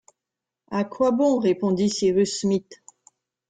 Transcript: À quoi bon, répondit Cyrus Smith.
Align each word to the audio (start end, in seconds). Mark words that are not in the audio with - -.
À 0.71 0.83
quoi 0.83 1.11
bon, 1.11 1.37
répondit 1.37 1.91
Cyrus 1.91 2.39
Smith. 2.39 2.81